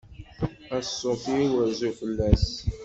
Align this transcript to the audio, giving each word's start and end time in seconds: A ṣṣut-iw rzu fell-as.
A 0.77 0.79
ṣṣut-iw 0.87 1.51
rzu 1.67 1.91
fell-as. 1.99 2.45